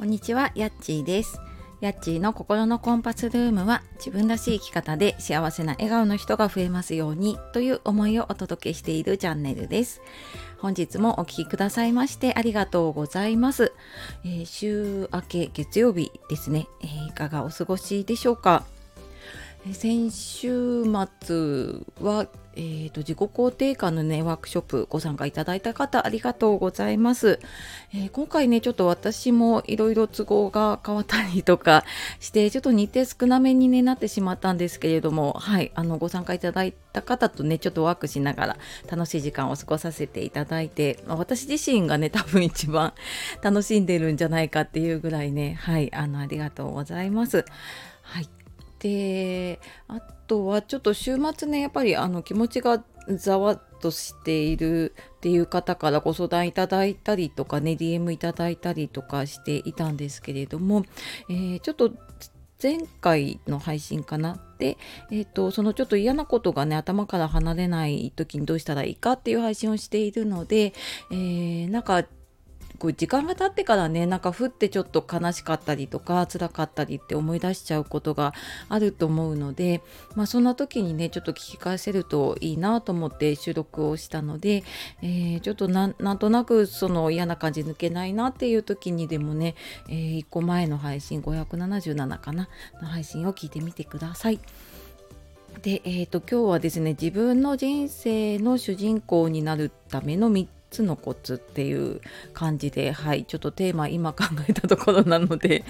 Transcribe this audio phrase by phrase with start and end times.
[0.00, 1.38] こんにちは、やっちーです。
[1.82, 10.00] やっちーの心のコンパスルームは自分らしい生き方で幸せな笑顔の人が増えますようにという思いをお届けしているチャンネルです。
[10.56, 13.74] 本日もお聴きくださいましてありがとうございます。
[14.24, 18.64] えー週明け月曜日ですね、えーいかがお過ごしでしょうか？
[19.74, 27.38] 先週末は、えーと自己肯定感のねワークショップご参加いただいた方ありがとうございます、
[27.92, 31.84] えー今回ねちょっと私もいろいろ都合が変わったりとか
[32.20, 38.56] してちょっと日程少なめに、ね、なってしまったんですけれどもはいあのご参加いただいた方とねちょっとワークしながら
[38.90, 42.94] 楽しい時間を過ごさせていただいて、ま私自身がね 多分一番
[43.42, 47.44] 楽しんでるんじゃないかっていうぐらいねはいあのありがとうございます。
[48.02, 48.39] はい。
[48.80, 60.84] であとはちょっと週末ねやっぱりあの気持ちがざわっとしているっていう方からご相談いただいたりとかね DM いただいたりとかしていたんですけれども、
[61.28, 61.92] えーちょっと
[62.62, 64.76] 前回の配信かなで、
[65.10, 70.74] えー、とそのちょっと嫌なことがね頭から離れない時にどうしたらいいかっていう配信をしているので、
[71.10, 72.04] えーなんか
[72.80, 78.32] こう時間が経ってからねなんかふってちょっと悲しかったりとか辛かったりって思い出しちゃうことが
[78.70, 79.82] あると思うので、
[80.16, 84.64] まあ、そんな時にねちょっと聞き返せるといいなと思って収録をしたので、
[85.02, 89.54] えーちょっとなんとなくその嫌な感じ抜けないなっていう時にでもね、
[89.88, 92.48] え1個前の配信577かな
[92.80, 94.38] の配信を聞いてみてください。
[95.62, 102.00] で、えー、と今日はですね自分の人生の主人公になるための3つのコツっていう
[102.32, 105.64] 感じではいちょっとテーマ今考えたところなので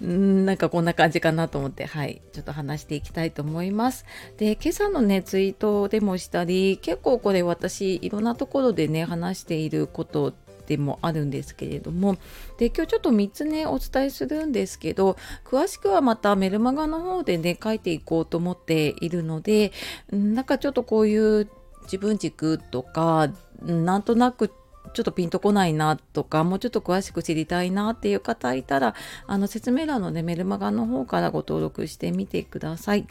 [0.00, 4.04] なんかこんな感じかなと思ってはいちょっと話していきたいと思います。
[4.36, 10.34] で今朝のねツイートでもしたり結構これ私いろんなところでね話していること
[10.66, 12.16] でもあるんですけれども
[12.58, 19.72] で今日ちょっと3つねお伝えするんですけど詳しくはまたメルマガの方でね書いていこうと思っているので
[20.10, 21.48] なんかちょっとこういう
[21.84, 23.28] 自分軸とか
[23.62, 24.50] なんとなく
[24.92, 28.94] ちょっとピンとこないなとかもうちょっと詳しく知りたいなっていう方いたら
[29.26, 33.06] あの説明欄のねメルマガの方からご登録してみてください。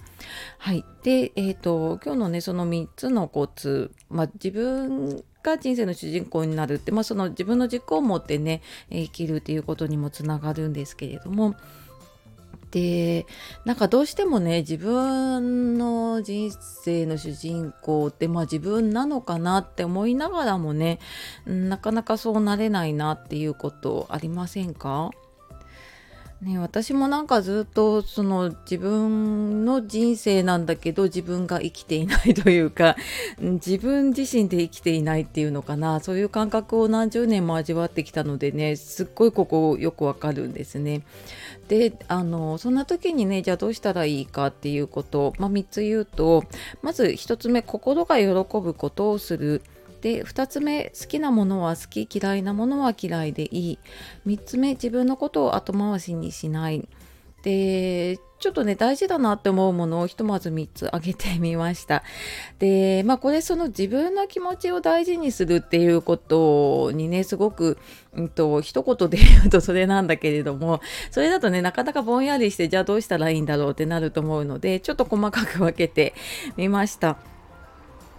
[0.59, 11.55] はい、で、えー、と今日のねその3つのコツ、まあ、自分が人生の主人公になるって、まあ、その自分の軸を持ってね生きるっていうことにもつながるんですけれども
[12.73, 13.27] で
[13.65, 20.97] なんかどうしてもね自分の人生の主人公ってまあ自分なのかなって思いながらもね
[21.45, 25.11] なかなかそうなれないなっていうことありませんか？
[26.43, 32.97] ね、私もなんかずっとその自分の人生なんだけど自分が生きていないというか
[33.39, 41.03] 自分自身で生きていないっていうのかなそういう感覚を何十年も味わってきたのでねすっごいここよくわかるんですね。
[41.69, 46.43] であのそんな時にねじゃあどうしたらいいかっていうこと、まあ、3つ言うと
[46.81, 48.25] まず1つ目心が喜
[48.59, 49.61] ぶことをする。
[50.03, 53.79] で2つ目好きなものは好き嫌いなものは嫌いでいい。
[54.27, 56.87] 3つ目自分のことを後回しにしない。
[57.43, 62.03] でちょっとね大事だなって思うものをひとまず3つ挙げてみました。
[62.59, 67.77] でまあこれその自分の気持ちを大事にするっていうことにねすごく、
[68.11, 70.81] うん、と一言で言うとそれなんだけれども
[71.11, 76.13] それだとねなかなかぼんやりしてじゃあどうしたらいいんだろうってなると思うのでちょっと細かく分けて
[76.57, 77.32] みました。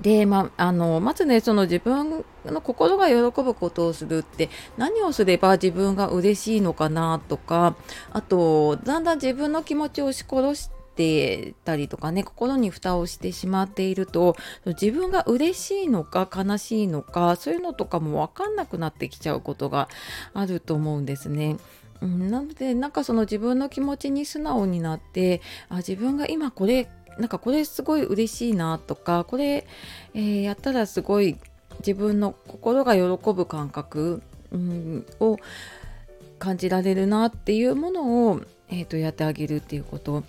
[0.01, 7.77] で、まあ、のまずねその自分の心が喜ぶことをするって何をすれば自分が嬉しいのかなとか
[8.13, 19.89] あとだんだん自分の気持ちを押し殺してたりとかね心に蓋をしてしまっていると自分が嬉しいのか悲しいのかそういうのとかも分かんなくなってきちゃうことが
[20.35, 21.57] あると思うんですね。
[22.01, 25.41] なのでなんかその自分の気持ちに素直になって
[25.71, 29.67] あ自分が今これなんかこれすごい嬉しいなとかこれ、
[30.15, 31.37] えーやったらすごい
[31.79, 34.23] 自分の心が喜ぶ感覚、
[34.53, 35.39] うん、を
[36.39, 40.25] 感じられるなっていうものを、えーとやってあげるっていうこと。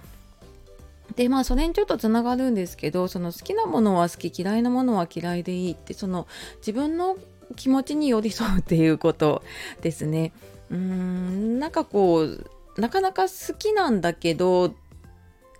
[1.16, 6.28] でまあそれにちょっとつながるんですけどその好きなものは好き嫌いなものは嫌いでいいってその
[6.58, 7.18] 自分の
[7.56, 9.44] 気持ちに寄り添うっていうこと
[9.82, 10.34] ですね。
[10.72, 12.46] うーんなんかこう
[12.78, 14.74] なかなか好きなんだけど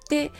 [0.10, 0.32] で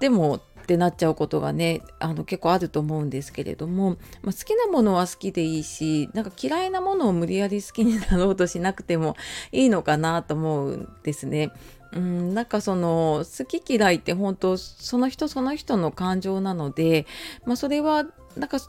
[0.00, 3.90] でもってなっちゃうことがねあの結構あると思うんですけれども、
[4.22, 9.16] まあ、好きなものは好きでいいしなんか嫌いなものを無理やり好きになろうとしなくても
[9.52, 11.52] いいのかなと思うんですね。
[11.92, 17.06] うん、なんかその好き嫌いって本当その人その人の感情なので、
[17.44, 18.04] まあ、それは
[18.36, 18.68] なんか好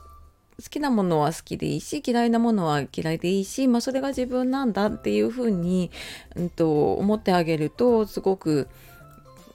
[0.69, 5.91] きなものは好きでいいし嫌いなものは嫌いでいいし、まあ、それが自分なんだっていうふうに、
[6.35, 8.67] うんと、思ってあげるとすごく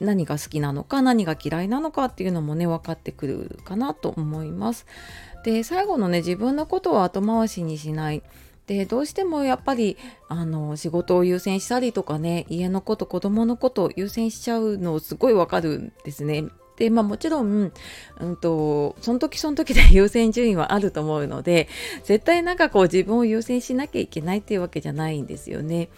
[0.03, 4.85] 何が好きなのか何が嫌いなのかっていうのもね分かってくるかなと思います。
[5.43, 8.23] で最後のね自分のことを後回しにしない
[8.67, 9.97] でどうしてもやっぱり
[10.29, 16.45] あの仕事を優先したりとかね家のこと子供のことを優先しちゃうのすごいわかるんですね。
[16.77, 17.71] でまあもちろん、
[18.19, 21.67] うんと、その時その時で 優先順位はあると思うので
[22.03, 25.89] 絶対なんかこう自分を優先しなきゃいけないっていうわけじゃないんですよね。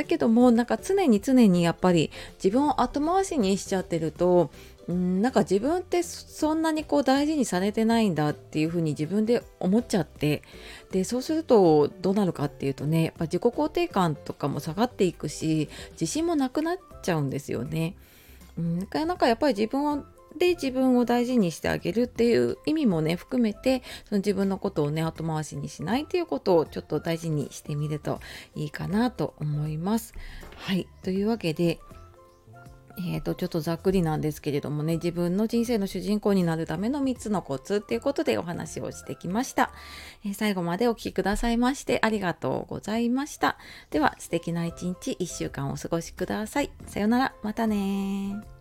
[0.00, 2.10] だけどもなんか常に常にやっぱり
[2.42, 4.50] 自分を後回しにしちゃってると
[4.90, 10.42] んなんか自分ってそんなにこう大事にされてないんだっていうふうに自分で思っちゃって
[10.90, 17.94] でそうするとどうなるかっていうとねやっぱ自己肯定感とかも下がっていくし自信もなくなっちゃうんですよね。
[18.58, 20.04] うん、なんかやっぱり自分を
[20.40, 28.20] で自分を大事にしてあげるっていう意味もね含めてその自分のことをね後回しにしないっていうことをちょっと大事にしてみると
[28.54, 30.14] いいかなと思います。
[30.56, 30.88] はい。
[31.02, 31.78] というわけで
[32.98, 39.72] えーと、ちょっとざっくりなんですけれどもね自分の人生の主人公になるための3つのコツっていうことでお話をしてきました、
[40.24, 43.56] えー、最後までお聴きくださいましてありがとうございました。
[43.90, 46.70] では素敵な一日1週間お過ごしください。
[46.86, 47.34] さようなら。
[47.42, 48.59] またね